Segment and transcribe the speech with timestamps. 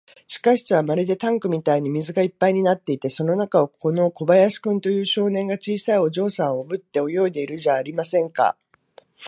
[0.27, 8.57] 地下室はまるでタンクみたいに水がいっぱいになっていて、その中を、この小林君という少年が、小さいお嬢さんをおぶって泳いでいるじゃありませんか。